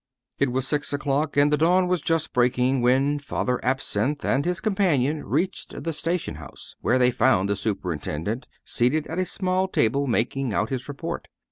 XXII 0.39 0.43
It 0.47 0.51
was 0.51 0.67
six 0.67 0.93
o'clock, 0.93 1.37
and 1.37 1.53
the 1.53 1.57
dawn 1.57 1.87
was 1.87 2.01
just 2.01 2.33
breaking 2.33 2.81
when 2.81 3.19
Father 3.19 3.63
Absinthe 3.63 4.25
and 4.25 4.45
his 4.45 4.59
companion 4.59 5.23
reached 5.23 5.83
the 5.83 5.93
station 5.93 6.37
house, 6.37 6.75
where 6.81 6.97
they 6.97 7.11
found 7.11 7.47
the 7.47 7.55
superintendent 7.55 8.47
seated 8.63 9.05
at 9.05 9.19
a 9.19 9.25
small 9.27 9.67
table, 9.67 10.07
making 10.07 10.55
out 10.55 10.69
his 10.71 10.89
report. 10.89 11.27